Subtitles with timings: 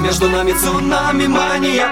[0.00, 1.86] Между нами цунами мания.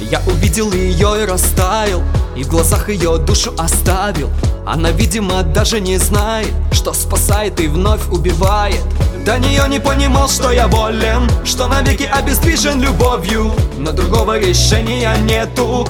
[0.00, 2.04] Я увидел ее и растаял
[2.36, 4.30] И в глазах ее душу оставил.
[4.64, 8.84] Она, видимо, даже не знает Что спасает и вновь убивает.
[9.26, 13.52] До нее не понимал, что я болен Что навеки обездвижен любовью.
[13.78, 15.88] Но другого решения нету.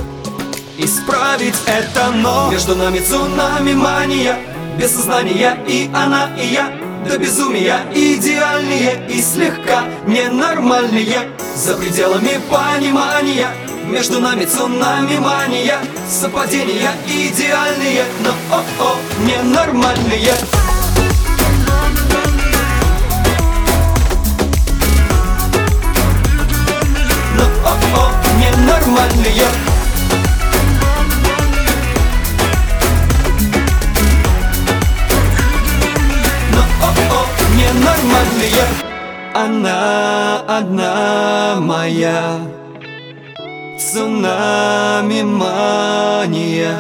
[0.79, 2.49] Исправить это, но.
[2.51, 6.73] Между нами цунами мания Без сознания и она, и я
[7.09, 11.31] до безумия идеальные и слегка ненормальные.
[11.55, 13.49] За пределами понимания
[13.87, 15.79] между нами цунами мания
[16.09, 20.35] Совпадения идеальные, но о-о, ненормальные
[40.49, 42.39] одна моя.
[43.79, 46.77] Цунами мания.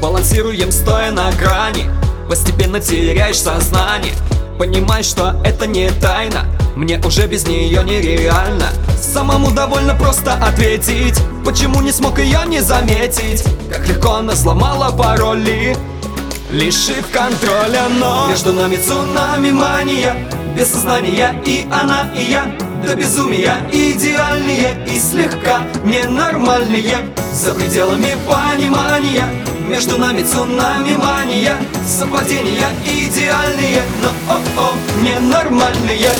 [0.00, 1.90] Балансируем стоя на грани.
[2.28, 4.14] Постепенно теряешь сознание.
[4.58, 6.44] Понимаешь, что это не тайна.
[6.76, 8.68] Мне уже без нее нереально.
[8.96, 11.18] Самому довольно просто ответить.
[11.44, 13.44] Почему не смог ее не заметить?
[13.70, 15.76] Как легко она сломала пароли.
[16.50, 20.14] Лишив контроля, но Между нами цунами мания
[20.56, 22.44] Без сознания и она, и я
[22.84, 26.96] До безумия идеальные И слегка ненормальные.
[27.32, 29.24] За пределами понимания
[29.68, 36.10] Между нами цунами мания Совпадения идеальные Но о-о, ненормальные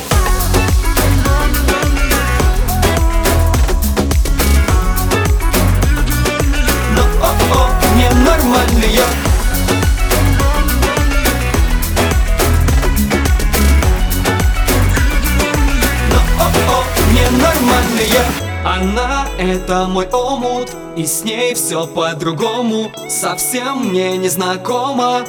[18.74, 25.26] Она это мой омут И с ней все по-другому Совсем мне не знакомо.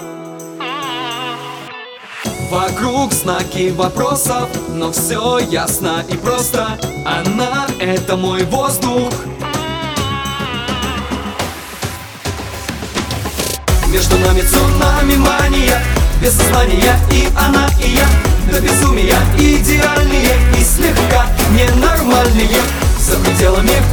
[2.50, 6.80] Вокруг знаки вопросов Но все ясно и просто.
[7.06, 9.12] Она это мой воздух.
[13.90, 15.84] Между нами цунами мания
[16.22, 17.83] Без сознания и она, и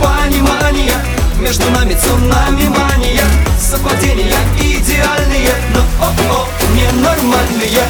[0.01, 0.97] понимания.
[1.39, 3.25] Между нами цунами мания.
[3.59, 7.85] Совпадения идеальные Но о-о, ненормальные.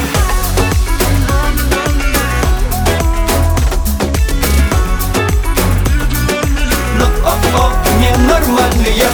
[6.97, 9.09] Но о-о, ненормальные.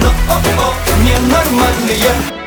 [0.00, 2.37] Но о-о, ненормальные